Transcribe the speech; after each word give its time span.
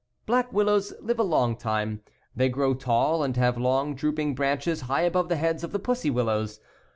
Black 0.25 0.51
willows 0.51 0.95
live 0.99 1.19
a 1.19 1.23
long 1.23 1.55
time, 1.55 2.01
they 2.35 2.49
grow 2.49 2.73
tall 2.73 3.21
and 3.21 3.37
have 3.37 3.55
long 3.55 3.93
drooping 3.93 4.33
branches 4.33 4.81
high 4.89 5.03
above 5.03 5.29
the 5.29 5.35
heads 5.35 5.63
of 5.63 5.73
the 5.73 5.77
pussy 5.77 6.09
willows. 6.09 6.59